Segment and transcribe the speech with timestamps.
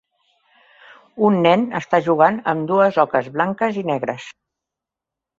[1.27, 4.25] Un nen està jugant amb dues oques blanques i negres.